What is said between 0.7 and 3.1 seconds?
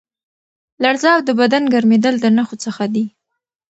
لړزه او د بدن ګرمېدل د نښو څخه دي.